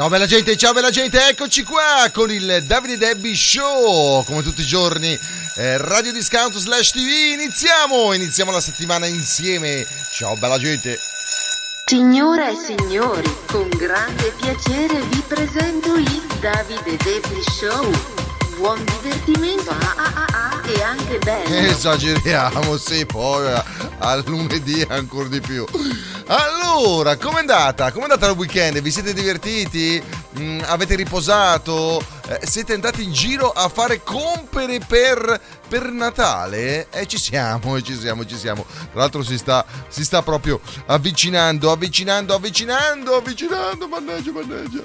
[0.00, 4.62] Ciao bella gente, ciao bella gente, eccoci qua con il Davide Debbie Show, come tutti
[4.62, 5.12] i giorni,
[5.56, 10.98] eh, Radio Discount slash TV, iniziamo, iniziamo la settimana insieme, ciao bella gente.
[11.84, 17.92] Signore e signori, con grande piacere vi presento il Davide Debbie Show.
[18.56, 21.54] Buon divertimento ah, ah, ah, ah, e anche bello.
[21.54, 23.64] Esageriamo, sì, poi a,
[23.98, 25.66] a lunedì ancora di più.
[26.32, 27.90] Allora, com'è andata?
[27.90, 28.80] Com'è andata il weekend?
[28.80, 30.00] Vi siete divertiti?
[30.38, 32.00] Mm, avete riposato?
[32.28, 35.40] Eh, siete andati in giro a fare compere per,
[35.70, 36.88] per Natale?
[36.90, 38.66] E eh, ci siamo, ci siamo, ci siamo.
[38.90, 44.82] Tra l'altro si sta, si sta proprio avvicinando, avvicinando, avvicinando, avvicinando, mannaggia, mannaggia.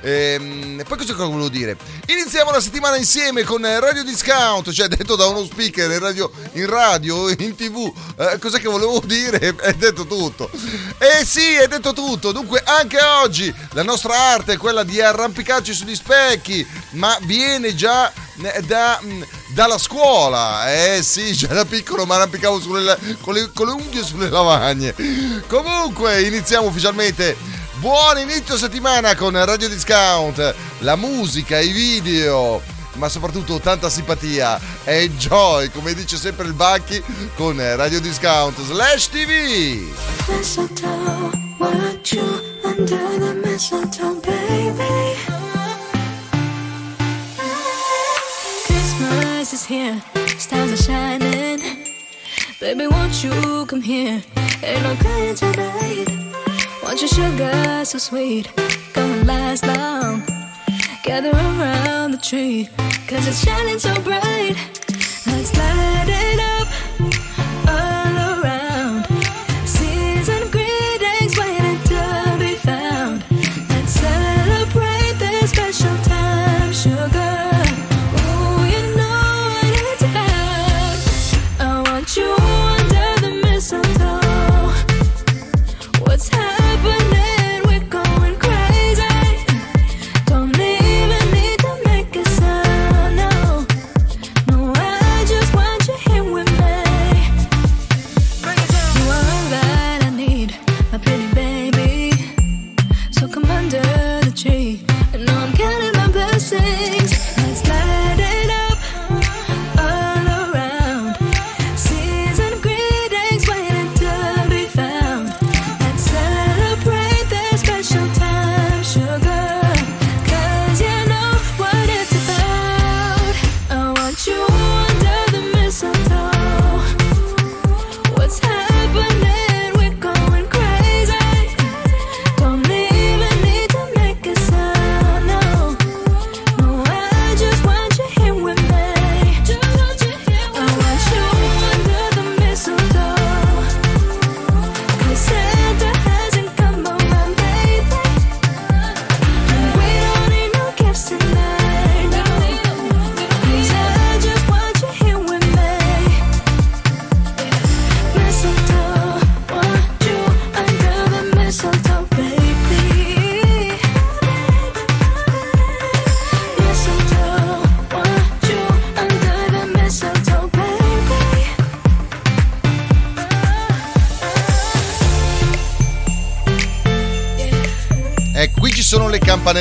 [0.00, 1.76] Ehm, poi cosa volevo dire?
[2.08, 6.66] Iniziamo la settimana insieme con Radio Discount, cioè detto da uno speaker in radio, in,
[6.66, 7.92] radio, in tv.
[8.16, 9.54] Eh, cos'è che volevo dire?
[9.54, 10.50] È detto tutto.
[10.98, 12.32] Eh sì, è detto tutto.
[12.32, 18.12] Dunque, anche oggi la nostra arte è quella di arrampicarci sugli specchi, ma viene già
[18.42, 19.22] eh, da, mm,
[19.56, 20.70] dalla scuola.
[20.70, 24.94] Eh sì, da piccolo mi arrampicavo sulle, con, le, con le unghie sulle lavagne.
[25.48, 27.34] Comunque, iniziamo ufficialmente.
[27.76, 32.62] Buon inizio settimana con Radio Discount, la musica, i video,
[32.94, 37.02] ma soprattutto tanta simpatia e joy, come dice sempre il Bacchi,
[37.34, 39.84] con Radio Discount slash TV.
[49.66, 50.00] Here,
[50.38, 51.60] stars are shining.
[52.60, 54.22] Baby, won't you come here?
[54.62, 56.06] Ain't no crying tonight.
[56.82, 58.48] Want your sugar so sweet,
[58.92, 60.22] gonna last long.
[61.02, 62.68] Gather around the tree,
[63.08, 64.56] cause it's shining so bright.
[65.26, 66.55] Let's light it up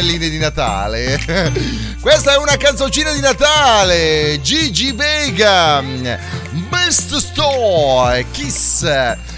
[0.06, 1.20] campanelline di Natale.
[2.00, 4.40] Questa è una canzoncina di Natale.
[4.42, 5.84] Gigi Vega.
[6.70, 8.26] Best Store.
[8.32, 8.86] Kiss.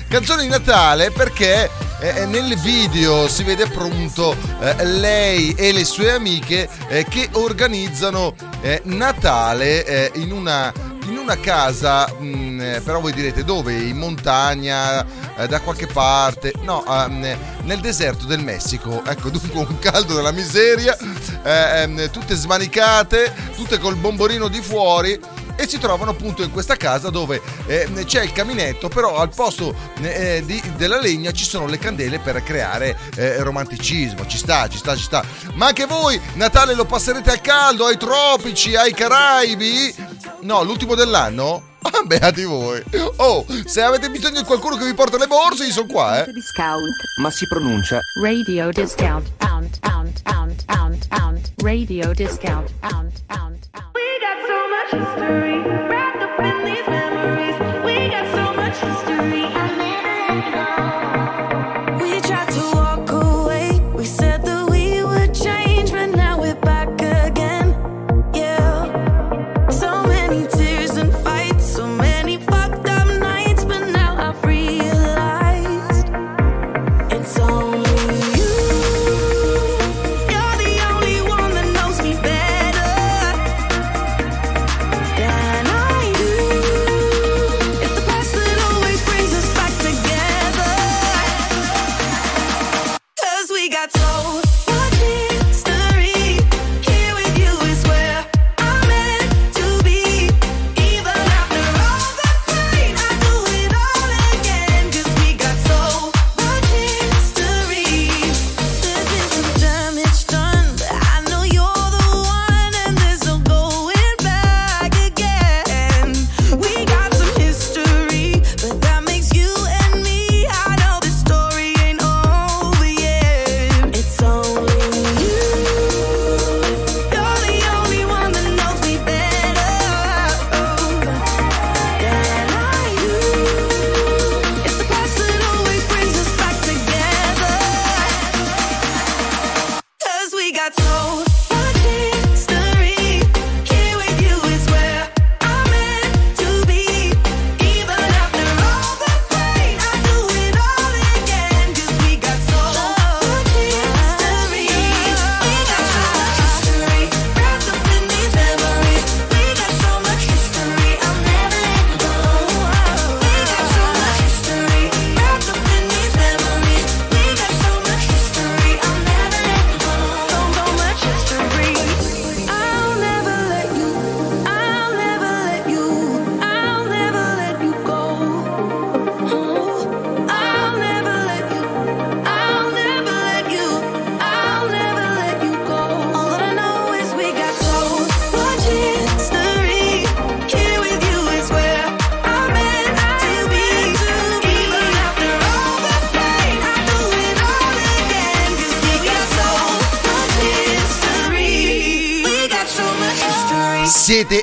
[0.09, 1.69] Canzone di Natale perché
[1.99, 8.33] eh, nel video si vede appunto eh, lei e le sue amiche eh, che organizzano
[8.61, 10.71] eh, Natale eh, in una
[11.09, 13.73] in una casa, mh, eh, però voi direte dove?
[13.73, 15.05] In montagna,
[15.37, 16.53] eh, da qualche parte?
[16.61, 19.03] No, ehm, nel deserto del Messico.
[19.05, 20.97] Ecco, dunque un caldo della miseria,
[21.43, 25.19] eh, ehm, tutte smanicate, tutte col bomborino di fuori.
[25.59, 29.73] E si trovano appunto in questa casa dove eh, c'è il caminetto, però al posto
[30.03, 34.27] eh, di- della legna ci sono le candele per creare eh, romanticismo.
[34.27, 35.25] Ci sta, ci sta, ci sta.
[35.53, 39.95] Ma anche voi Natale lo passerete al caldo, ai tropici, ai Caraibi?
[40.41, 41.66] No, l'ultimo dell'anno?
[41.87, 42.83] Ah, beati voi.
[43.17, 46.31] Oh, se avete bisogno di qualcuno che vi porta le borse, io sono qua, eh.
[46.31, 46.91] Discount.
[47.21, 49.29] ma si pronuncia Radio discount.
[49.37, 51.51] Pound, pound, pound, pound, pound.
[51.63, 52.69] Radio discount.
[52.79, 53.46] Pound, pound,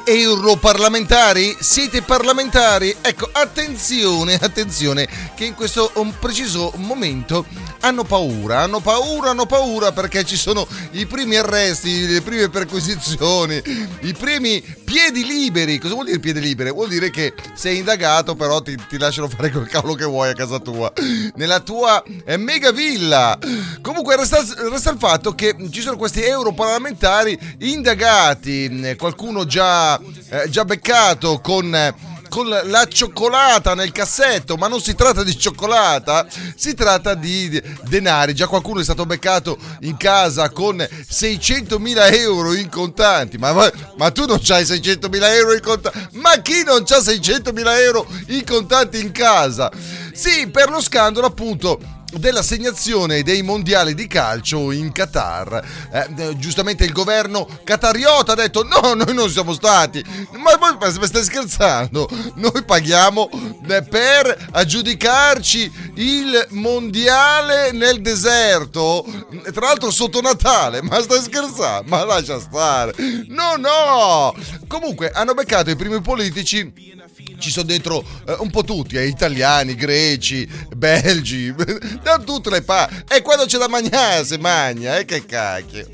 [0.05, 1.57] europarlamentari?
[1.59, 2.95] Siete parlamentari?
[3.01, 7.45] Ecco, attenzione, attenzione, che in questo um, preciso momento
[7.81, 13.63] hanno paura, hanno paura, hanno paura perché ci sono i primi arresti, le prime perquisizioni,
[14.01, 15.79] i primi piedi liberi.
[15.79, 16.71] Cosa vuol dire piedi liberi?
[16.71, 20.35] Vuol dire che sei indagato, però ti, ti lasciano fare quel cavolo che vuoi a
[20.35, 20.93] casa tua,
[21.35, 23.39] nella tua eh, mega villa.
[23.83, 29.94] Comunque resta, resta il fatto che ci sono questi europarlamentari indagati, qualcuno già,
[30.29, 31.75] eh, già beccato con...
[31.75, 36.27] eh, con la cioccolata nel cassetto, ma non si tratta di cioccolata,
[36.57, 38.35] si tratta di denari.
[38.35, 43.39] Già qualcuno è stato beccato in casa con 600.000 euro in contanti.
[43.39, 46.09] Ma, ma- ma tu non c'hai 600.000 euro in contanti?
[46.15, 49.71] Ma chi non c'ha 600.000 euro in contanti in casa?
[50.13, 51.79] Sì, per lo scandalo appunto
[52.19, 55.65] dell'assegnazione dei mondiali di calcio in Qatar.
[55.91, 60.05] Eh, eh, giustamente il governo qatariota ha detto no, noi non siamo stati.
[60.33, 62.09] Ma voi stai scherzando?
[62.35, 63.31] Noi paghiamo
[63.69, 69.05] eh, per aggiudicarci il mondiale nel deserto,
[69.53, 70.83] tra l'altro sotto Natale.
[70.83, 71.89] Ma stai scherzando?
[71.89, 72.95] Ma lascia stare.
[73.29, 74.35] No, no.
[74.67, 77.03] Comunque hanno beccato i primi politici
[77.39, 81.55] ci sono dentro eh, un po' tutti, eh, italiani, greci, belgi,
[82.03, 83.03] da tutte le parti.
[83.09, 85.87] E quando c'è da mangiare si mangia, eh, che cacchio.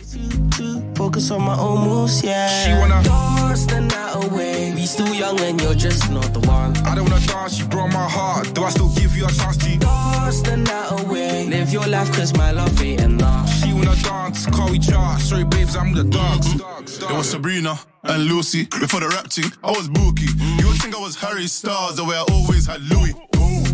[0.94, 2.46] Focus on my own moves, yeah.
[2.48, 4.72] She wanna- dance the night away.
[4.74, 6.76] We still young and you're just not the one.
[6.84, 8.52] I don't wanna dance, you broke my heart.
[8.52, 9.78] Do I still give you a chance to?
[9.78, 11.46] Dance the night away.
[11.48, 13.48] Live your life, cause my love ain't enough.
[13.80, 15.18] Wanna dance, call we jar.
[15.18, 16.54] Sorry, babes, I'm the dogs.
[17.02, 18.66] It was Sabrina and Lucy.
[18.66, 20.28] Before the rap thing, I was Bookie.
[20.60, 23.14] You would think I was Harry Styles, the way I always had Louis.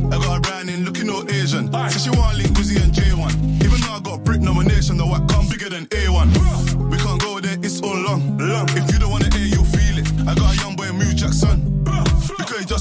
[0.07, 1.73] I got a brand in looking all Asian.
[1.91, 3.65] So she want link Wizzy and J1.
[3.65, 6.89] Even though I got Brit nomination, the whack come bigger than A1.
[6.89, 8.39] We can't go there, it's all long.
[8.79, 10.07] If you don't wanna hear, you'll feel it.
[10.23, 11.66] I got a young boy, Mew Jackson.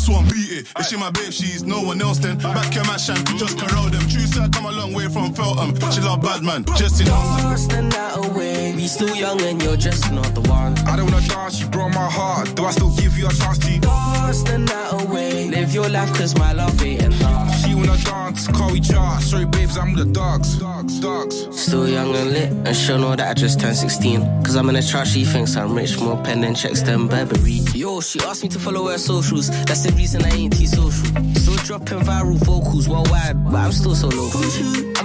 [0.05, 0.67] Because he just won't beat it.
[0.77, 2.38] If she my babe, she's no one else then.
[2.38, 4.01] Back your match and just corral them.
[4.07, 5.75] True side come a long way from Feltham.
[5.91, 8.74] She love bad man, just in Dance the night away.
[8.75, 10.77] We still young and you're just not the one.
[10.88, 12.55] I don't wanna dance, you broke my heart.
[12.55, 13.79] Do I still give you a chance to?
[13.79, 15.50] Dance the night away.
[15.50, 17.54] Live your life, cause my love ain't enough.
[17.86, 19.22] She wanna dance, car we chart.
[19.22, 20.58] Sorry, babes, I'm the dogs.
[20.58, 21.48] Dogs, dogs.
[21.51, 24.22] Still young and lit, and she'll know that I just turned 16.
[24.44, 27.62] Cause I'm in a chart, she thinks I'm rich, more pen than checks than Burberry.
[27.75, 30.89] Yo, she asked me to follow her socials, that's the reason I ain't T-social.
[31.36, 34.42] Still dropping viral vocals worldwide, but I'm still so local.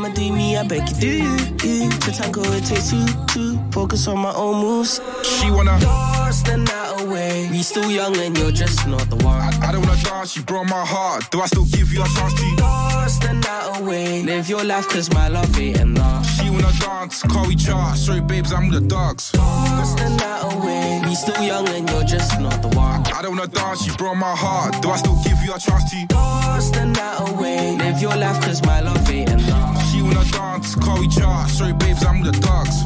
[0.02, 1.90] I'ma do me, I beg you, do you.
[1.90, 3.59] To tango, it takes two, two.
[3.71, 4.99] Focus on my own moves.
[5.25, 5.78] She wanna.
[5.78, 7.49] Dance the night away.
[7.50, 9.37] We still young and you're just not the one.
[9.37, 11.30] I, I don't wanna dance, you broke my heart.
[11.30, 12.57] Do I still give you a chance to?
[12.57, 14.23] Dance the night away.
[14.23, 16.26] Live your life, cause my love ain't enough.
[16.30, 17.99] She wanna dance, car we chart.
[17.99, 19.33] Sorry, babes, I'm with the dogs.
[19.33, 21.02] Dance the night away.
[21.04, 23.04] We still young and you're just not the one.
[23.12, 24.80] I don't wanna dance, you broke my heart.
[24.80, 26.07] Do I still give you a chance to?
[26.07, 27.76] Dance the night away.
[27.76, 29.70] Live your life, cause my love ain't enough.
[30.11, 31.49] She wanna dance, we chart.
[31.50, 32.85] Sorry, babes, I'm the dogs.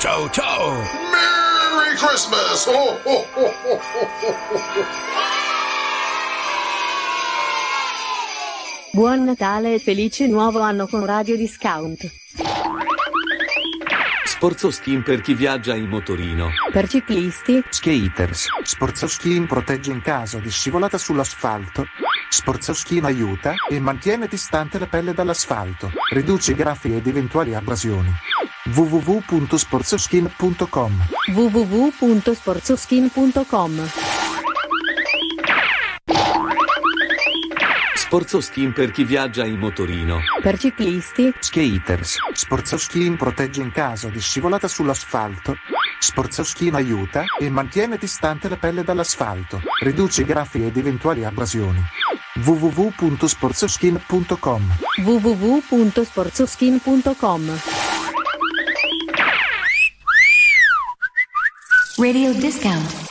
[0.00, 0.82] Ciao ciao!
[1.12, 2.66] Merry Christmas!
[2.66, 4.84] Oh, oh, oh, oh, oh, oh.
[8.92, 12.10] Buon Natale e felice nuovo anno con Radio Discount.
[14.24, 16.48] Sporzo skin per chi viaggia in motorino.
[16.72, 18.48] Per ciclisti, Skaters.
[18.62, 21.86] Sportsoskin protegge in caso di scivolata sull'asfalto.
[22.32, 25.90] Sportsoskin aiuta e mantiene distante la pelle dall'asfalto.
[26.12, 28.14] Riduce i graffi ed eventuali abrasioni.
[28.72, 33.90] www.sportsoskin.com www.sportsoskin.com.
[37.94, 40.20] Sporzo skin per chi viaggia in motorino.
[40.40, 42.16] Per ciclisti, Skaters.
[42.32, 45.56] Sportsoskin protegge in caso di scivolata sull'asfalto.
[45.98, 49.60] Sportsoskin aiuta e mantiene distante la pelle dall'asfalto.
[49.82, 51.84] Riduce i graffi ed eventuali abrasioni.
[52.44, 54.62] www.sportsoskin.com
[55.04, 57.42] www.sportsoskin.com.
[61.98, 63.08] Radio Discount.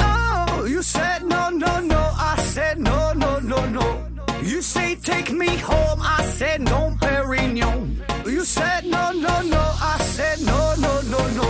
[0.00, 2.12] Oh, you said no, no, no.
[2.16, 4.04] I said no, no, no, no.
[4.42, 6.00] You say take me home.
[6.02, 7.96] I said no, Perignon.
[8.26, 9.74] You said no, no, no.
[9.80, 11.48] I said no, no, no, no.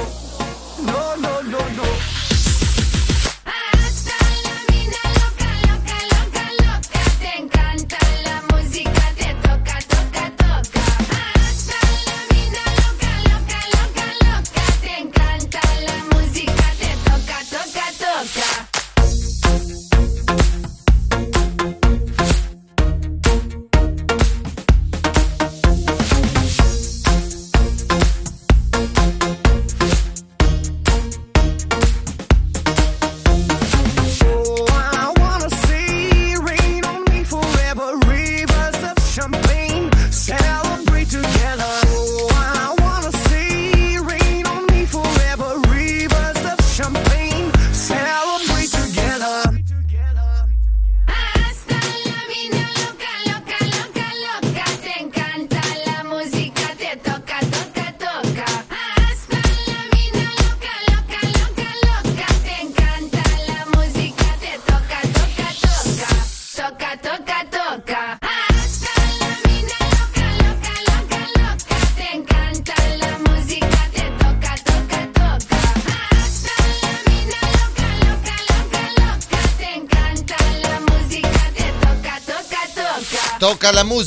[0.82, 1.84] No, no, no, no.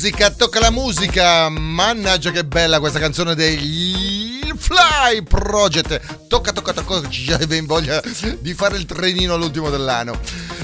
[0.02, 1.48] Musica, tocca la musica.
[1.50, 6.28] Mannaggia che bella questa canzone degli Fly Project.
[6.28, 8.02] Tocca, tocca, tocca, ci aveva voglia
[8.40, 10.20] di fare il trenino all'ultimo dell'anno.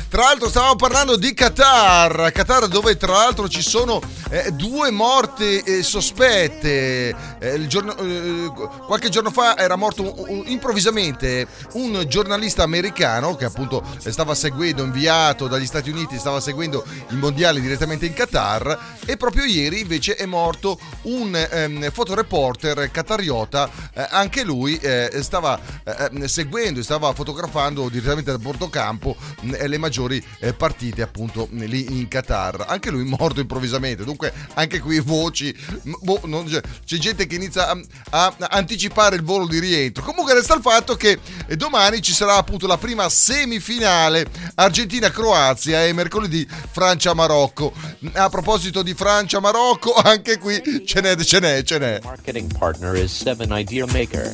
[0.09, 5.59] Tra l'altro stavamo parlando di Qatar, Qatar dove tra l'altro ci sono eh, due morti
[5.59, 7.15] eh, sospette.
[7.39, 8.51] Eh, il giorno- eh,
[8.85, 14.83] qualche giorno fa era morto un- un- improvvisamente un giornalista americano che appunto stava seguendo,
[14.83, 20.15] inviato dagli Stati Uniti, stava seguendo i mondiali direttamente in Qatar e proprio ieri invece
[20.15, 24.79] è morto un ehm, fotoreporter qatariota, eh, anche lui
[25.21, 30.23] stava eh, seguendo stava fotografando direttamente da Portocampo mh, le maggiori
[30.55, 32.65] partite appunto lì in Qatar.
[32.67, 34.16] Anche lui morto improvvisamente, dunque
[34.55, 35.55] anche qui voci,
[36.01, 37.77] boh, non- c'è, c'è gente che inizia a,
[38.09, 40.03] a anticipare il volo di rientro.
[40.03, 41.19] Comunque resta il fatto che
[41.55, 47.73] domani ci sarà appunto la prima semifinale Argentina-Croazia e mercoledì Francia-Marocco.
[48.13, 51.99] A proposito di Francia-Marocco, anche qui ce n'è, ce n'è, ce n'è.
[52.03, 54.33] Marketing partner is 7 Idea Maker.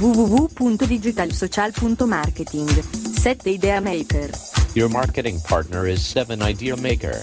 [0.00, 2.82] www.digitalsocial.marketing
[3.16, 4.28] 7 idea maker
[4.74, 7.22] Your marketing partner is 7 Idea Maker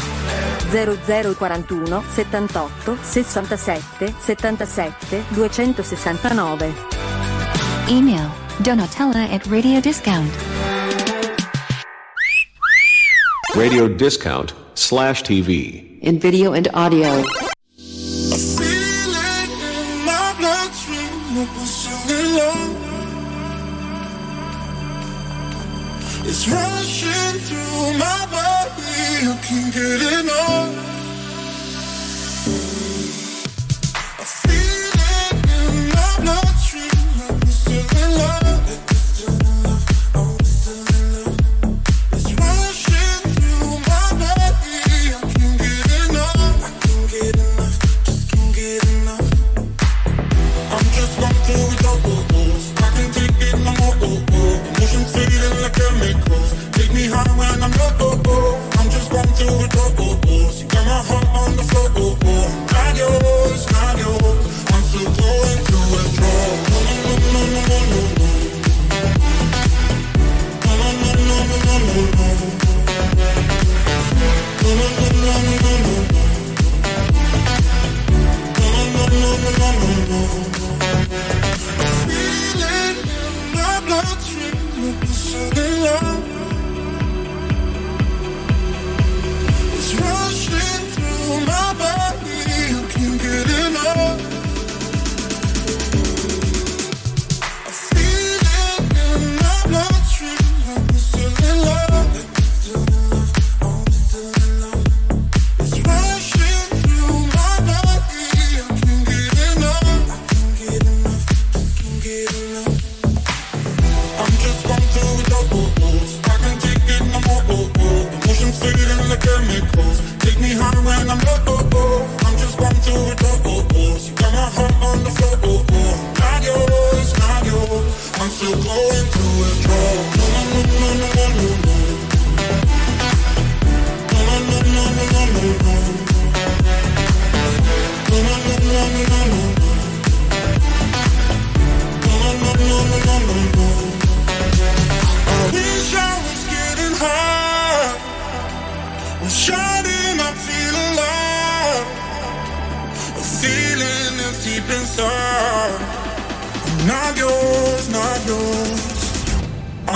[0.72, 6.74] 0041 78 67 77 269
[7.88, 10.32] E-mail Donatella at Radio Discount.
[13.56, 16.00] Radio Discount slash TV.
[16.02, 17.24] In video and audio.
[26.26, 31.03] It's rushing through my body, can't get enough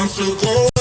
[0.08, 0.77] so cold.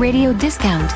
[0.00, 0.94] Radio Discount.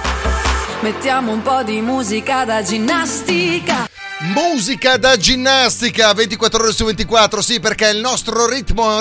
[0.80, 3.86] Mettiamo un po' di musica da ginnastica.
[4.32, 8.98] Musica da ginnastica 24 ore su 24, sì, perché il nostro ritmo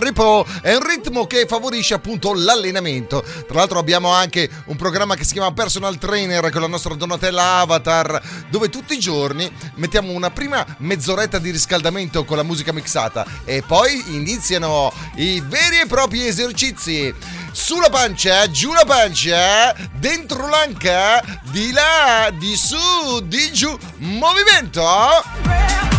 [0.62, 3.24] è un ritmo, che favorisce appunto l'allenamento.
[3.48, 7.60] Tra l'altro abbiamo anche un programma che si chiama Personal Trainer con la nostra Donatella
[7.60, 13.26] Avatar, dove tutti i giorni mettiamo una prima mezz'oretta di riscaldamento con la musica mixata
[13.46, 19.89] e poi iniziano i veri e propri esercizi sulla pancia, eh, giù la pancia, eh.
[19.94, 21.39] dentro l'anca, eh.
[21.52, 25.92] di là, di su, di giù, movimento.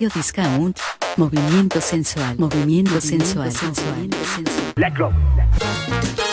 [0.00, 0.80] Radio Discount,
[1.18, 4.72] Movimiento Sensual, Movimiento, movimiento sensual, sensual, Movimiento Sensual.
[4.74, 6.29] Black Rock.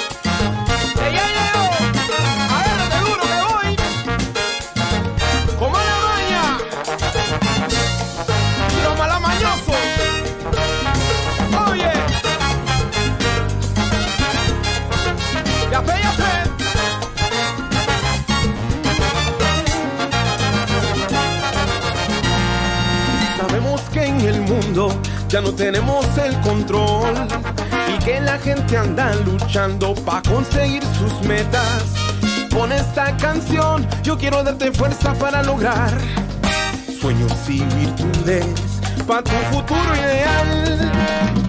[25.27, 27.15] Ya no tenemos el control
[27.87, 31.83] y que la gente anda luchando para conseguir sus metas.
[32.53, 35.97] Con esta canción yo quiero darte fuerza para lograr
[37.01, 38.45] sueños y virtudes
[39.07, 40.91] para tu futuro ideal.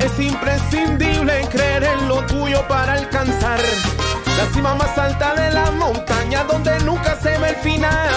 [0.01, 3.61] Es imprescindible creer en lo tuyo para alcanzar
[4.39, 8.09] la cima más alta de la montaña donde nunca se ve el final.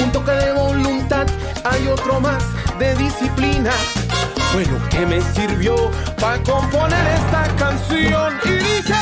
[0.00, 1.26] Un toque de voluntad,
[1.64, 2.44] hay otro más
[2.78, 3.72] de disciplina.
[4.52, 8.34] Fue lo que me sirvió para componer esta canción.
[8.44, 8.94] Y dice,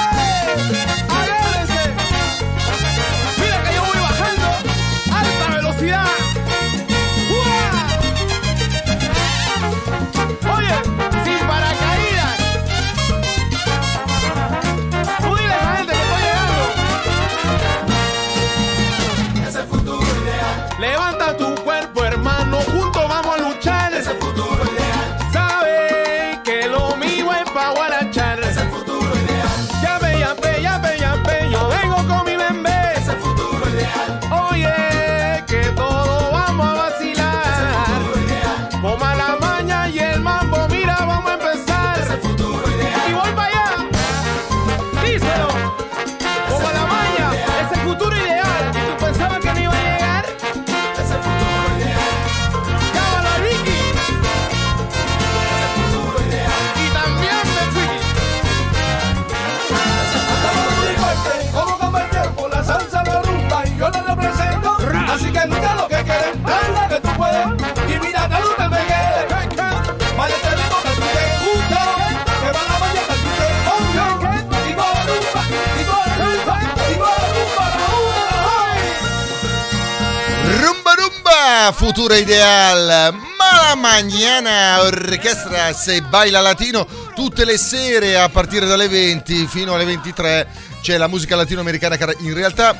[81.66, 83.12] rumba, futura ideal.
[83.12, 89.74] Ma la mañana orchestra se baila latino tutte le sere a partire dalle 20 fino
[89.74, 90.46] alle 23
[90.80, 92.78] c'è la musica latinoamericana in realtà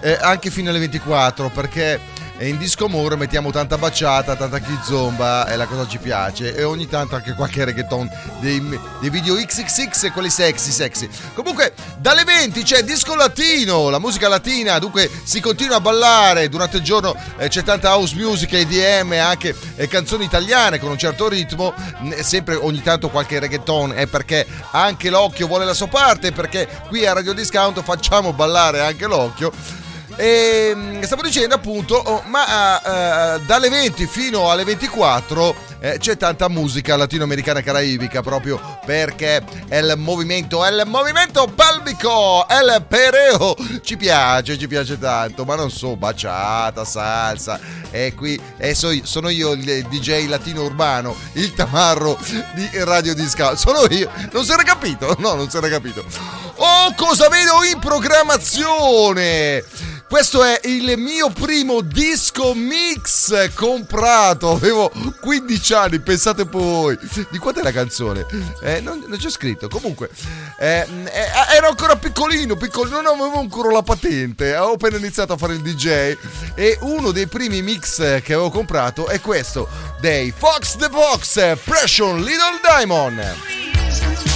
[0.00, 2.00] eh, anche fino alle 24 perché
[2.46, 6.86] in disco more mettiamo tanta baciata, tanta kizomba e la cosa ci piace e ogni
[6.86, 8.08] tanto anche qualche reggaeton
[8.40, 8.60] dei,
[9.00, 11.08] dei video XXX e quelli sexy sexy.
[11.34, 16.76] Comunque dalle 20 c'è disco latino, la musica latina, dunque si continua a ballare, durante
[16.76, 21.28] il giorno eh, c'è tanta house music, EDM, anche eh, canzoni italiane con un certo
[21.28, 21.74] ritmo,
[22.20, 27.04] sempre ogni tanto qualche reggaeton, è perché anche l'occhio vuole la sua parte, perché qui
[27.04, 29.86] a Radio Discount facciamo ballare anche l'occhio.
[30.20, 36.16] E mm, stavo dicendo appunto, oh, ma eh, dalle 20 fino alle 24 eh, c'è
[36.16, 42.84] tanta musica latinoamericana caraibica proprio perché è il movimento, è il movimento palmico, è il
[42.88, 47.60] pereo, ci piace, ci piace tanto, ma non so, baciata, salsa,
[47.92, 52.18] e qui e so- sono io il DJ latino urbano, il tamarro
[52.54, 56.47] di Radio Discount, sono io, non si era capito, no, non si era capito.
[56.60, 59.64] Oh, cosa vedo in programmazione?
[60.08, 64.50] Questo è il mio primo disco mix comprato.
[64.52, 64.90] Avevo
[65.20, 66.98] 15 anni, pensate poi.
[67.30, 68.26] Di quant'è la canzone?
[68.62, 69.68] Eh, non, non c'è scritto.
[69.68, 70.10] Comunque,
[70.58, 74.54] eh, eh, ero ancora piccolino, piccolino, non avevo ancora la patente.
[74.54, 76.16] Avevo appena iniziato a fare il DJ.
[76.54, 79.68] E uno dei primi mix che avevo comprato è questo:
[80.00, 84.27] dei Fox the Fox, Pressure Little Diamond.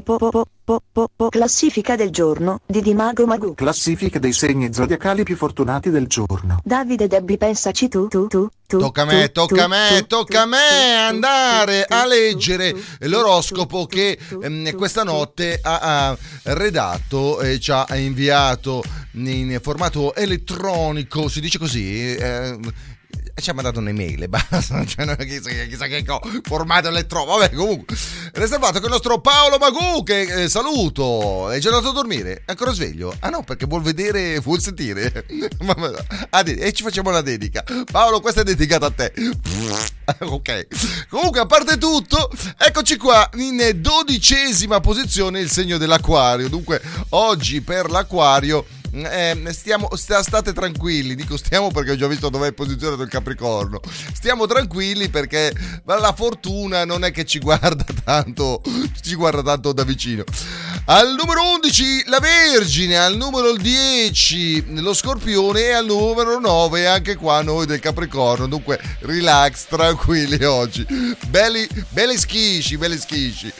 [0.00, 3.54] L'oroscopo po- po- po- classifica del giorno di Dimago Magu.
[3.54, 6.60] Classifica dei segni zodiacali più fortunati del giorno.
[6.64, 8.78] Davide Debbie pensaci tu tu tu tu.
[8.78, 14.18] Tocca a me, tu, tocca a me, tocca a me andare a leggere l'oroscopo che
[14.42, 18.82] ehm, questa notte ha, ha redatto e ci ha inviato
[19.14, 22.14] in formato elettronico, si dice così.
[22.14, 22.58] eh,
[23.34, 27.38] ci ha mandato un'email e basta, cioè, non chissà, chissà che co- formato elettronico.
[27.38, 27.96] Vabbè, comunque,
[28.34, 30.02] riservato con il nostro Paolo Magù.
[30.02, 31.50] Che eh, saluto.
[31.50, 32.42] È già andato a dormire?
[32.44, 33.14] È ancora sveglio?
[33.20, 35.24] Ah, no, perché vuol vedere, vuol sentire.
[36.44, 37.64] E ci facciamo la dedica.
[37.90, 39.12] Paolo, questa è dedicata a te.
[40.20, 40.66] ok.
[41.08, 46.48] Comunque, a parte tutto, eccoci qua in dodicesima posizione il segno dell'acquario.
[46.48, 48.66] Dunque, oggi per l'acquario.
[48.92, 53.08] Eh, stiamo, sta- state tranquilli, dico stiamo perché ho già visto dove è posizionato il
[53.08, 53.80] Capricorno.
[54.12, 55.52] Stiamo tranquilli perché
[55.84, 58.60] la fortuna non è che ci guarda tanto,
[59.00, 60.24] ci guarda tanto da vicino.
[60.86, 67.16] Al numero 11 la Vergine, al numero 10 lo Scorpione e al numero 9 anche
[67.16, 68.46] qua noi del Capricorno.
[68.46, 70.84] Dunque relax, tranquilli oggi.
[71.28, 73.52] Belli, belli schisci, belli schisci.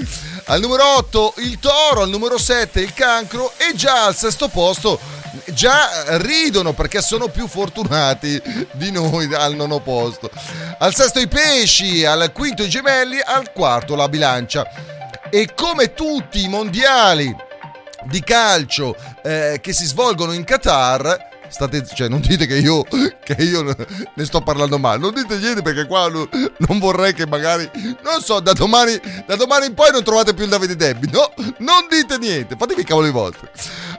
[0.46, 5.20] Al numero 8 il Toro, al numero 7 il Cancro e già al sesto posto
[5.46, 8.40] già ridono perché sono più fortunati
[8.72, 10.30] di noi al nono posto.
[10.78, 14.66] Al sesto i pesci, al quinto i gemelli, al quarto la bilancia.
[15.30, 17.34] E come tutti i mondiali
[18.04, 21.30] di calcio eh, che si svolgono in Qatar.
[21.48, 22.82] State, cioè, non dite che io,
[23.22, 26.26] che io ne sto parlando male, non dite niente perché qua non,
[26.66, 27.70] non vorrei che magari,
[28.02, 31.10] non so, da domani, da domani in poi non trovate più il Davide Debbi.
[31.10, 33.50] No, non dite niente, fatevi i cavoli vostri.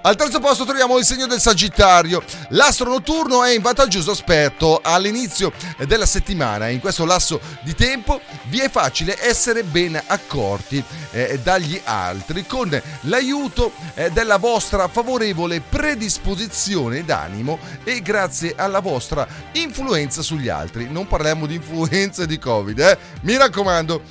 [0.06, 2.22] Al terzo posto troviamo il segno del Sagittario.
[2.50, 5.54] L'astro notturno è in vantaggioso aspetto all'inizio
[5.88, 6.68] della settimana.
[6.68, 12.70] In questo lasso di tempo vi è facile essere ben accorti eh, dagli altri con
[13.04, 20.90] l'aiuto eh, della vostra favorevole predisposizione d'animo e grazie alla vostra influenza sugli altri.
[20.90, 22.98] Non parliamo di influenza di Covid, eh?
[23.22, 24.02] Mi raccomando,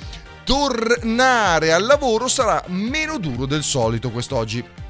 [0.43, 4.81] tornare al lavoro sarà meno duro del solito quest'oggi.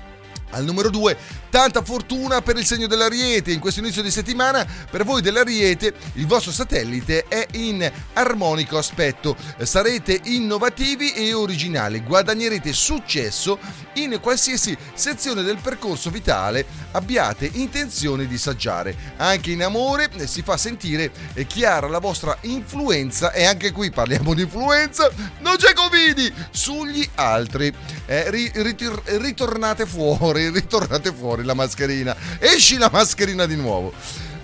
[0.54, 1.18] Al numero 2,
[1.50, 3.52] tanta fortuna per il segno dell'Ariete.
[3.52, 9.36] In questo inizio di settimana, per voi dell'Ariete, il vostro satellite è in armonico aspetto.
[9.62, 13.58] Sarete innovativi e originali, guadagnerete successo
[13.94, 18.96] in qualsiasi sezione del percorso vitale abbiate intenzione di saggiare.
[19.18, 21.12] Anche in amore si fa sentire
[21.48, 27.74] chiara la vostra influenza e anche qui parliamo di influenza, non c'è Covid sugli altri.
[28.06, 32.16] Eh, ri- ritor- ritornate fuori, ritornate fuori la mascherina.
[32.40, 33.94] Esci la mascherina di nuovo.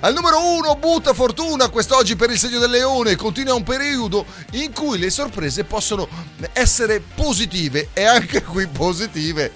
[0.02, 4.72] Al numero 1 butta fortuna quest'oggi per il segno del leone, continua un periodo in
[4.72, 6.08] cui le sorprese possono
[6.54, 9.52] essere positive e anche qui positive.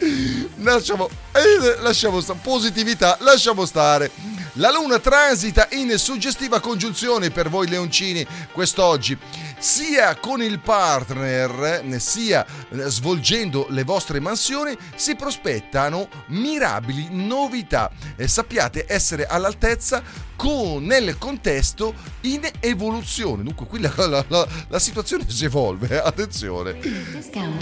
[0.58, 4.12] Lasciamo, eh, lasciamo sta- positività, lasciamo stare.
[4.58, 9.18] La luna transita in suggestiva congiunzione per voi leoncini quest'oggi,
[9.64, 17.90] sia con il partner, sia eh, svolgendo le vostre mansioni, si prospettano mirabili novità.
[18.18, 20.04] E sappiate essere all'altezza
[20.36, 23.44] con, nel contesto in evoluzione.
[23.44, 26.78] Dunque qui la, la- la- la situazione si evolve, eh, attenzione.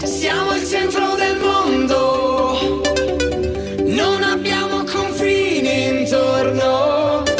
[0.02, 2.82] Siamo il centro del mondo,
[3.84, 7.31] non abbiamo confini intorno.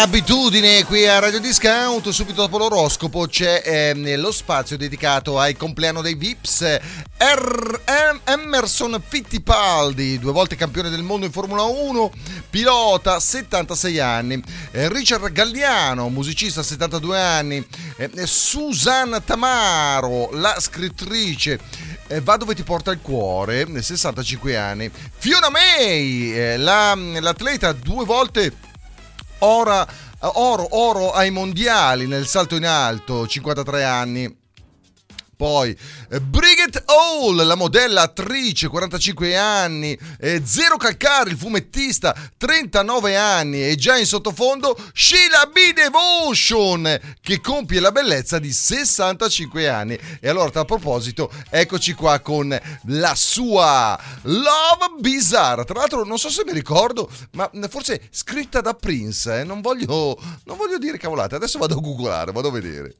[0.00, 6.02] Abitudine qui a Radio Discount, subito dopo l'oroscopo c'è ehm, lo spazio dedicato al compleanno
[6.02, 6.60] dei Vips.
[7.16, 12.12] Er- Em- Emerson Fittipaldi, due volte campione del mondo in Formula 1,
[12.48, 14.40] pilota, 76 anni.
[14.70, 17.66] Eh, Richard Galliano, musicista, 72 anni.
[17.96, 21.58] Eh, Susan Tamaro, la scrittrice.
[22.06, 24.90] eh, Va dove ti porta il cuore, 65 anni.
[25.18, 28.52] Fiona May, eh, la- l'atleta due volte
[29.40, 29.86] Ora-
[30.20, 34.36] oro, oro ai mondiali nel salto in alto, 53 anni.
[35.38, 35.70] Poi
[36.10, 43.64] eh, Brigitte Hall, la modella attrice, 45 anni, eh, Zero Calcare, il fumettista, 39 anni
[43.64, 45.72] e già in sottofondo Sheila B.
[45.72, 49.96] Devotion che compie la bellezza di 65 anni.
[50.18, 55.64] E allora, a proposito, eccoci qua con la sua Love Bizarre.
[55.64, 59.38] Tra l'altro, non so se mi ricordo, ma forse scritta da Prince.
[59.38, 61.36] eh, Non, voglio, non voglio dire cavolate.
[61.36, 62.96] Adesso vado a googlare, vado a vedere.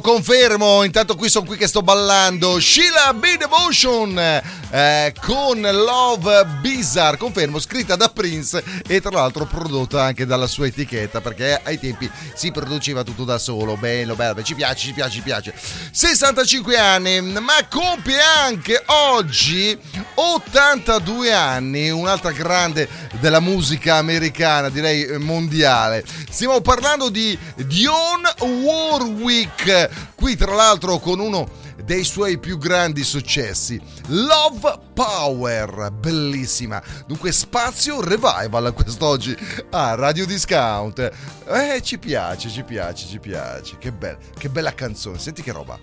[0.00, 0.82] Confermo.
[0.82, 2.58] Intanto qui sono qui che sto ballando.
[2.58, 3.36] Sheila B.
[3.36, 4.42] Devotion
[4.74, 7.16] eh, con Love Bizarre.
[7.16, 12.10] Confermo, scritta da Prince e tra l'altro prodotta anche dalla sua etichetta perché ai tempi
[12.34, 13.76] si produceva tutto da solo.
[13.76, 14.42] Bello, bello.
[14.42, 15.54] Ci piace, ci piace, ci piace.
[15.92, 19.78] 65 anni, ma compie anche oggi
[20.14, 21.90] 82 anni.
[21.90, 22.88] Un'altra grande
[23.20, 26.04] della musica americana, direi mondiale.
[26.28, 30.14] Stiamo parlando di Dionne Warwick.
[30.16, 36.82] Qui, tra l'altro, con uno dei suoi più grandi successi, Love Power, bellissima.
[37.06, 39.36] Dunque, spazio revival quest'oggi
[39.70, 41.10] a Radio Discount.
[41.46, 43.76] Eh, ci piace, ci piace, ci piace.
[43.78, 45.18] Che bella, che bella canzone.
[45.18, 45.78] Senti che roba.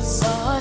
[0.00, 0.58] Saw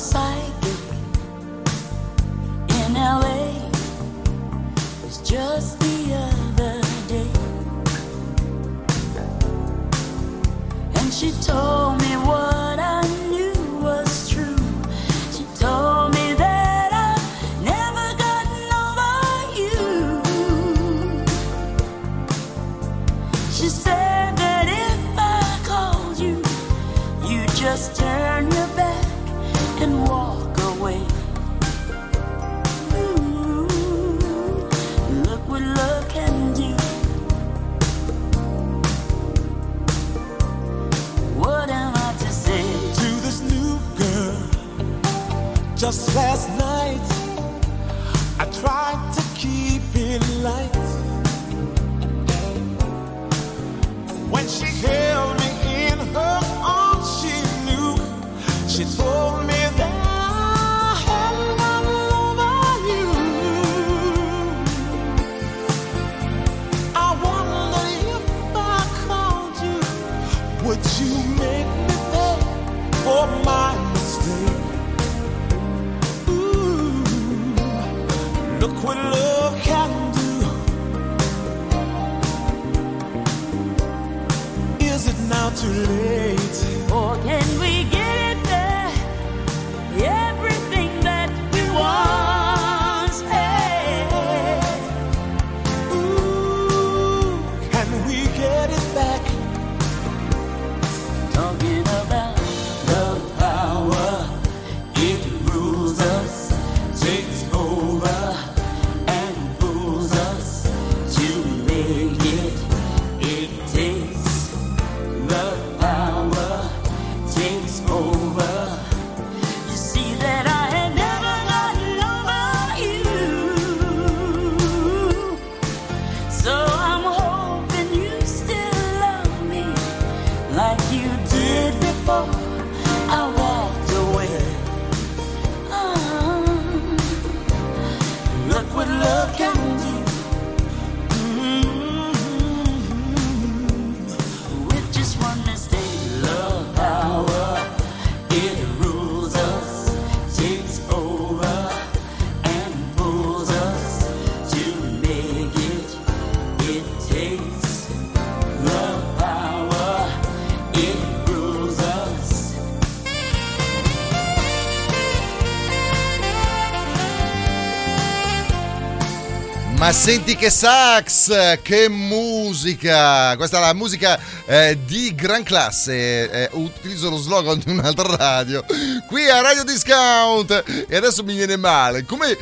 [169.87, 173.37] Ma senti che sax, che musica!
[173.37, 176.29] Questa è la musica eh, di gran classe.
[176.29, 178.65] Eh, utilizzo lo slogan di un'altra radio.
[179.07, 180.85] Qui a Radio Discount.
[180.89, 182.03] E adesso mi viene male.
[182.03, 182.35] Come,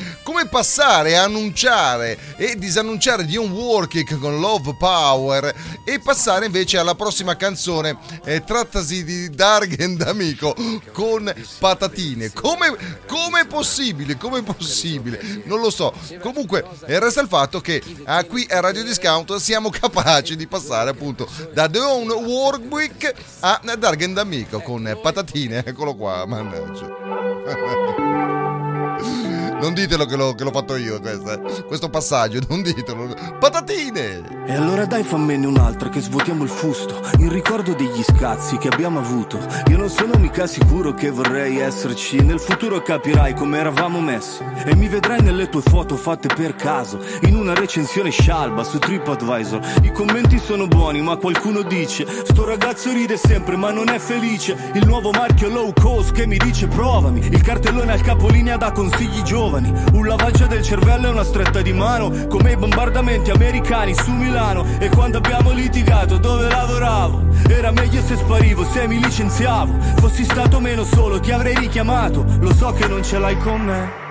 [0.49, 7.35] passare a annunciare e disannunciare Dion Warkick con Love Power e passare invece alla prossima
[7.35, 7.97] canzone.
[8.23, 10.55] Eh, trattasi di Dargen D'Amico
[10.91, 12.31] con patatine.
[12.33, 12.75] Come,
[13.07, 14.17] come è possibile?
[14.17, 15.43] Come è possibile?
[15.45, 15.93] Non lo so.
[16.21, 20.89] Comunque, eh, resta il fatto che ah, qui a Radio Discount siamo capaci di passare
[20.89, 25.63] appunto da The Own Workweek a Dargen D'Amico con patatine.
[25.65, 28.03] Eccolo qua, mannaggia.
[29.62, 33.08] Non ditelo che l'ho, che l'ho fatto io questo, questo passaggio, non ditelo.
[33.39, 34.43] Patatine!
[34.45, 38.99] E allora dai fammene un'altra che svuotiamo il fusto In ricordo degli scazzi che abbiamo
[38.99, 39.39] avuto.
[39.70, 44.43] Io non sono mica sicuro che vorrei esserci Nel futuro capirai come eravamo messi.
[44.66, 49.80] E mi vedrai nelle tue foto fatte per caso In una recensione scialba su TripAdvisor.
[49.84, 54.72] I commenti sono buoni ma qualcuno dice Sto ragazzo ride sempre ma non è felice.
[54.74, 57.22] Il nuovo marchio low cost che mi dice provami.
[57.22, 61.71] Il cartellone al capolinea dà consigli giovani Un lavaggio del cervello e una stretta di
[61.71, 64.65] mano Come i bombardamenti americani su Milano.
[64.79, 69.73] E quando abbiamo litigato dove lavoravo Era meglio se sparivo, se mi licenziavo.
[69.97, 72.25] Fossi stato meno solo ti avrei richiamato.
[72.39, 74.03] Lo so che non ce l'hai con me.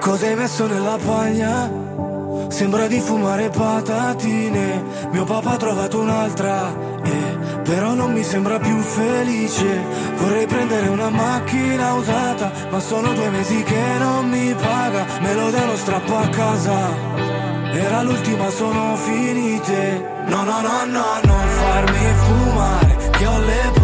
[0.00, 1.70] Cosa hai messo nella paglia?
[2.48, 4.82] Sembra di fumare patatine.
[5.12, 6.74] Mio papà ha trovato un'altra
[7.04, 7.29] eh,
[7.64, 9.84] Però non mi sembra più felice.
[10.16, 15.06] Vorrei prendere una macchina usata Ma sono due mesi che non mi paga.
[15.20, 16.78] Me lo devo strappo a casa.
[17.72, 20.18] Era l'ultima, sono finite.
[20.26, 23.79] No, no, no, no, non farmi fumare, che ho le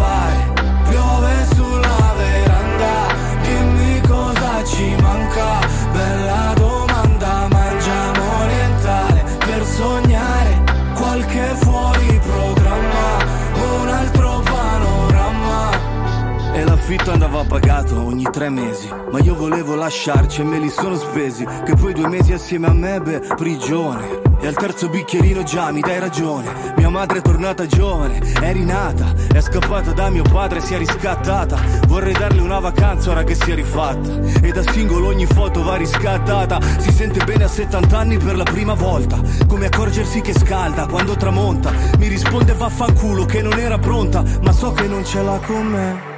[16.87, 18.89] l'affitto andava va pagato ogni tre mesi.
[19.11, 21.45] Ma io volevo lasciarci e me li sono spesi.
[21.65, 24.21] Che poi due mesi assieme a me, beh, prigione.
[24.39, 26.73] E al terzo bicchierino già mi dai ragione.
[26.77, 29.13] Mia madre è tornata giovane, è rinata.
[29.33, 31.59] È scappata da mio padre, si è riscattata.
[31.87, 34.21] Vorrei darle una vacanza ora che si è rifatta.
[34.41, 36.61] E da singolo ogni foto va riscattata.
[36.77, 39.19] Si sente bene a 70 anni per la prima volta.
[39.45, 41.69] Come accorgersi che scalda quando tramonta.
[41.97, 44.23] Mi risponde vaffanculo che non era pronta.
[44.41, 46.16] Ma so che non ce l'ha con me.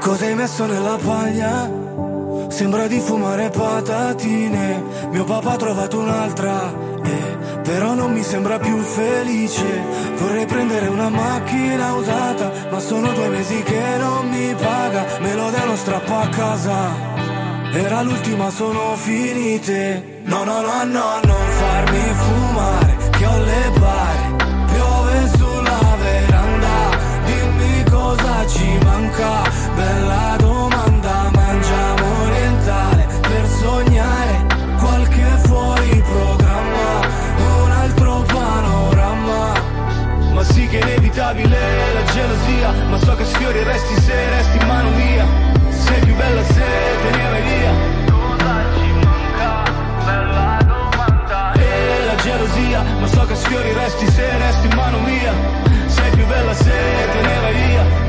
[0.00, 1.70] Cosa hai messo nella paglia?
[2.48, 4.82] Sembra di fumare patatine.
[5.10, 6.72] Mio papà ha trovato un'altra,
[7.02, 9.82] eh, però non mi sembra più felice.
[10.18, 15.04] Vorrei prendere una macchina usata, ma sono due mesi che non mi paga.
[15.20, 17.14] Me lo danno strappo a casa.
[17.72, 20.20] Era l'ultima, sono finite.
[20.24, 22.00] No, no, no, no, non farmi
[29.16, 29.50] manca.
[29.74, 34.46] Bella domanda, mangiamo orientale per sognare
[34.78, 37.00] qualche fuori programma,
[37.62, 39.52] un altro panorama.
[40.32, 41.58] Ma sì che è inevitabile
[41.94, 45.26] la gelosia, ma so che sfiori resti se resti in mano mia.
[45.70, 46.64] Sei più bella se
[47.02, 48.04] te ne vai via.
[52.22, 55.32] Gelosia, ma so che sfiori resti se resti in mano mia.
[55.86, 56.72] Sei più bella se
[57.12, 58.05] te ne vai via.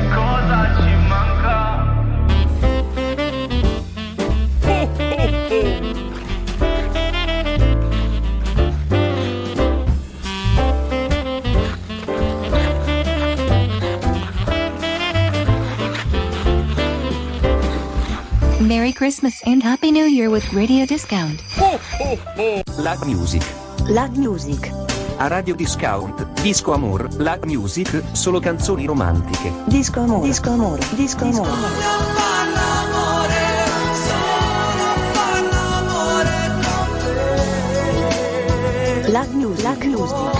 [18.68, 21.42] Merry Christmas and Happy New Year with Radio Discount.
[22.76, 23.42] La Music.
[23.86, 24.70] La Music.
[25.16, 29.50] A Radio Discount, Disco Amor, La Music, solo canzoni romantiche.
[29.64, 30.26] Disco amore.
[30.26, 30.82] Disco amore.
[30.96, 31.46] Disco Music.
[39.06, 39.62] La Music.
[39.62, 40.37] La Music.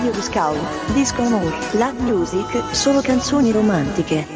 [0.00, 0.92] Radio Discount.
[0.94, 1.54] Disco amore.
[1.72, 2.74] La Music.
[2.74, 4.26] Solo canzoni romantiche.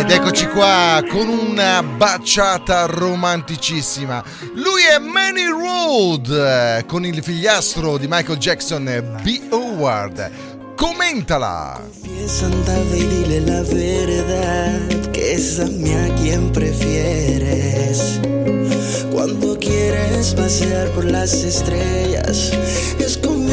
[0.00, 4.20] Ed eccoci qua con una baciata romanticissima.
[4.54, 9.40] Lui è Manny Road eh, con il figliastro di Michael Jackson, eh, B.
[9.50, 10.74] Howard.
[10.74, 12.01] Commentala!
[12.22, 14.78] Anda y dile la verdad,
[15.12, 18.20] que es a mí a quien prefieres.
[19.10, 22.52] Cuando quieres pasear por las estrellas,
[23.00, 23.51] es conmigo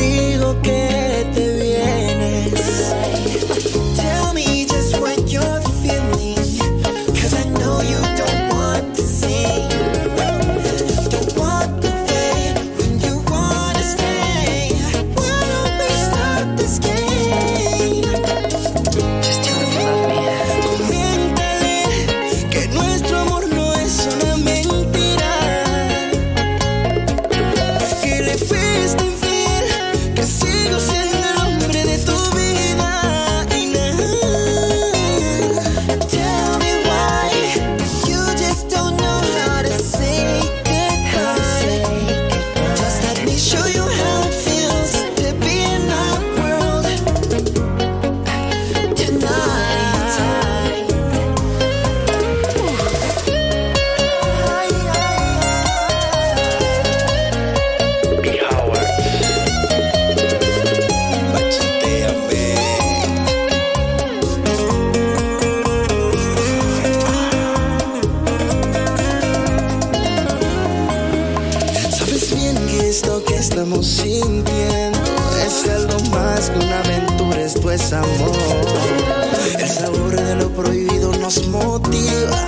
[81.69, 82.39] motiva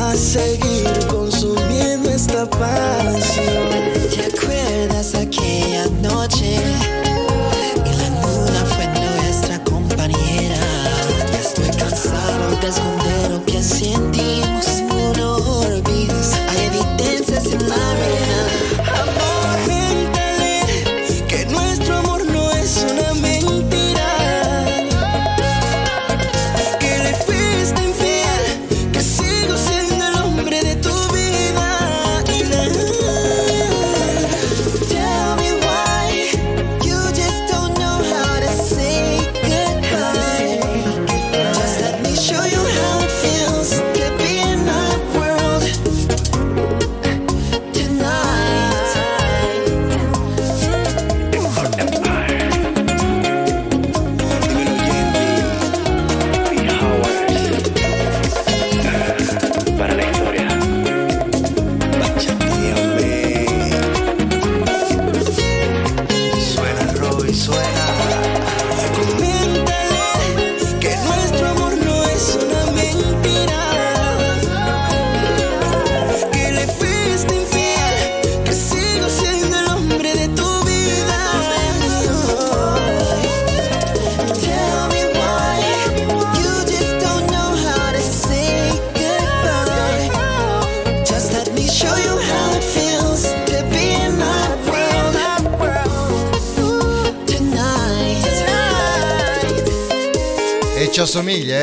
[0.00, 3.95] a seguir consumiendo esta pasión.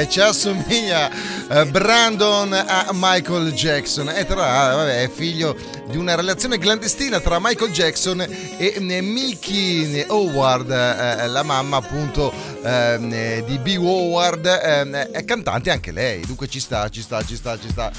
[0.03, 1.09] Eh, ci assomiglia
[1.49, 4.09] eh, Brandon a Michael Jackson.
[4.09, 5.55] E tra vabbè, è figlio
[5.89, 12.31] di una relazione clandestina tra Michael Jackson e eh, Milky Howard, eh, la mamma appunto
[12.63, 13.77] ehm, eh, di B.
[13.79, 16.25] Howard, ehm, è cantante anche lei.
[16.25, 17.91] Dunque ci sta, ci sta, ci sta, ci sta.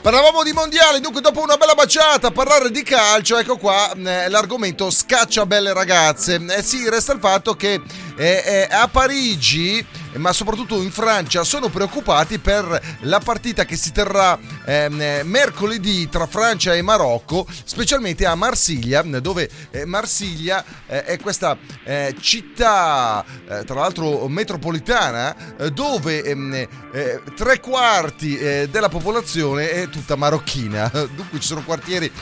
[0.00, 4.30] Parlavamo di mondiali, dunque dopo una bella baciata a parlare di calcio, ecco qua eh,
[4.30, 6.42] l'argomento scaccia belle ragazze.
[6.48, 7.82] Eh sì, resta il fatto che
[8.20, 9.82] eh, eh, a Parigi,
[10.16, 16.06] ma soprattutto in Francia, sono preoccupati per la partita che si terrà ehm, eh, mercoledì
[16.10, 23.24] tra Francia e Marocco, specialmente a Marsiglia, dove eh, Marsiglia eh, è questa eh, città,
[23.64, 25.34] tra l'altro metropolitana,
[25.72, 26.54] dove ehm,
[26.92, 28.36] eh, tre quarti
[28.68, 30.90] della popolazione è tutta marocchina.
[30.92, 32.12] Dunque ci sono quartieri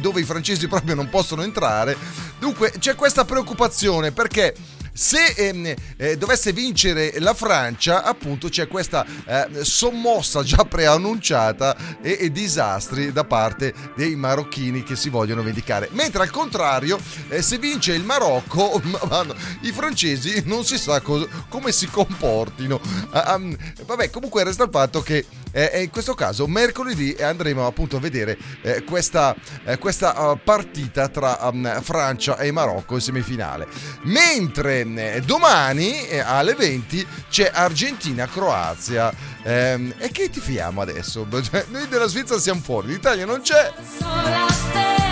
[0.00, 1.94] dove i francesi proprio non possono entrare.
[2.38, 4.54] Dunque c'è questa preoccupazione perché
[4.92, 12.18] se ehm, eh, dovesse vincere la Francia, appunto c'è questa eh, sommossa già preannunciata e,
[12.20, 15.88] e disastri da parte dei marocchini che si vogliono vendicare.
[15.92, 18.80] Mentre al contrario, eh, se vince il Marocco,
[19.62, 22.80] i francesi non si sa co- come si comportino.
[23.10, 27.98] Ah, um, vabbè, comunque resta il fatto che eh, in questo caso mercoledì andremo appunto
[27.98, 29.34] a vedere eh, questa,
[29.64, 33.66] eh, questa uh, partita tra um, Francia e Marocco in semifinale.
[34.02, 39.12] Mentre eh, domani eh, alle 20 c'è Argentina-Croazia.
[39.42, 41.26] Ehm, e che tifiamo adesso?
[41.42, 45.11] Cioè, Noi della Svizzera siamo fuori, l'Italia non c'è.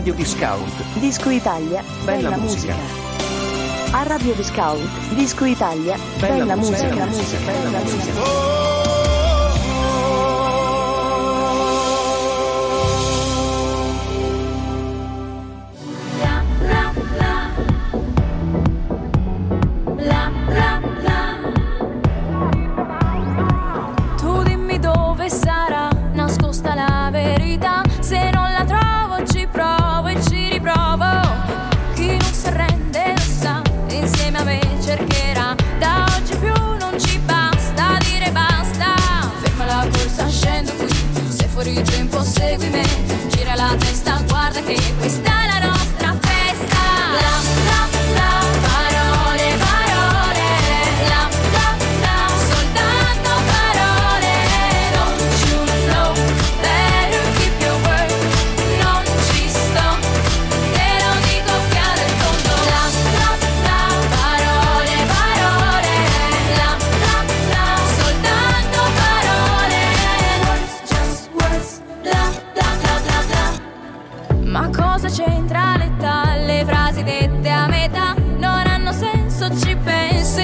[0.00, 0.82] Radio Discount.
[0.98, 2.74] Disco Italia, Bella bella, musica.
[2.74, 3.98] musica.
[3.98, 8.59] A Radio Discount, Disco Italia, Bella bella, musica, musica, bella musica, bella musica.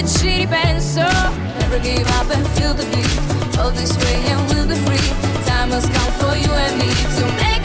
[0.07, 1.03] Ci ripenso
[1.59, 3.59] Never give up and feel the beat.
[3.59, 5.09] All this way and we'll be free.
[5.47, 7.56] Time has come for you and me To make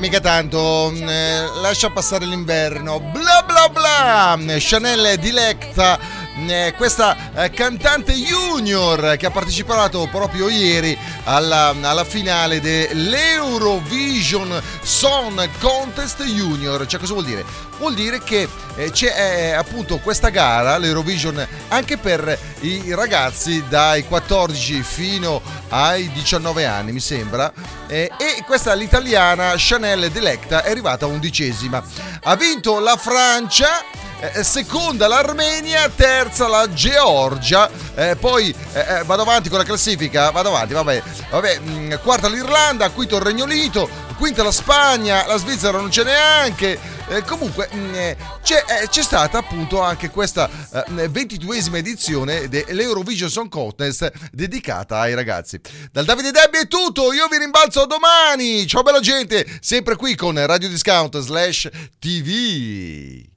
[0.00, 2.98] mica tanto, mm, eh, lascia passare l'inverno.
[3.00, 4.56] Bla bla bla!
[4.58, 6.19] Chanel Dilecta, mm,
[6.50, 15.48] eh, questa eh, cantante junior che ha partecipato proprio ieri alla, alla finale dell'Eurovision Song
[15.58, 16.86] Contest Junior.
[16.86, 17.44] Cioè, cosa vuol dire?
[17.78, 24.04] Vuol dire che eh, c'è eh, appunto questa gara, l'Eurovision, anche per i ragazzi dai
[24.04, 27.52] 14 fino ai 19 anni, mi sembra.
[27.86, 31.82] Eh, e questa l'italiana Chanel Delecta è arrivata undicesima.
[32.22, 34.08] Ha vinto la Francia.
[34.20, 40.30] Eh, Seconda l'Armenia, terza la Georgia, eh, poi eh, eh, vado avanti con la classifica,
[40.30, 45.36] vado avanti, vabbè, vabbè mm, quarta l'Irlanda, quinto il Regno Unito, quinta la Spagna, la
[45.36, 50.48] Svizzera non c'è neanche, eh, comunque mm, eh, c'è, eh, c'è stata appunto anche questa
[50.86, 55.60] eh, 22esima edizione dell'Eurovision Song Contest dedicata ai ragazzi.
[55.90, 60.44] Dal Davide Debbie è tutto, io vi rimbalzo domani, ciao bella gente, sempre qui con
[60.46, 61.68] Radio Discount slash
[61.98, 63.29] TV.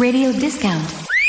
[0.00, 1.19] Radio Discount.